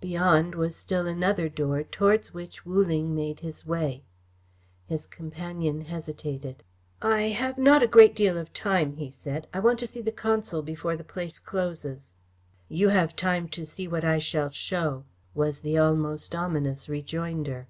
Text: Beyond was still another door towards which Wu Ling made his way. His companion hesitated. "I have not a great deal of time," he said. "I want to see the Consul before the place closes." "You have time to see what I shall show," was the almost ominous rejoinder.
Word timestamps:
Beyond 0.00 0.56
was 0.56 0.74
still 0.74 1.06
another 1.06 1.48
door 1.48 1.84
towards 1.84 2.34
which 2.34 2.66
Wu 2.66 2.84
Ling 2.84 3.14
made 3.14 3.38
his 3.38 3.64
way. 3.64 4.02
His 4.88 5.06
companion 5.06 5.82
hesitated. 5.82 6.64
"I 7.00 7.28
have 7.28 7.56
not 7.56 7.80
a 7.80 7.86
great 7.86 8.16
deal 8.16 8.36
of 8.36 8.52
time," 8.52 8.96
he 8.96 9.10
said. 9.12 9.46
"I 9.54 9.60
want 9.60 9.78
to 9.78 9.86
see 9.86 10.00
the 10.02 10.10
Consul 10.10 10.62
before 10.62 10.96
the 10.96 11.04
place 11.04 11.38
closes." 11.38 12.16
"You 12.68 12.88
have 12.88 13.14
time 13.14 13.46
to 13.50 13.64
see 13.64 13.86
what 13.86 14.02
I 14.04 14.18
shall 14.18 14.50
show," 14.50 15.04
was 15.36 15.60
the 15.60 15.78
almost 15.78 16.34
ominous 16.34 16.88
rejoinder. 16.88 17.68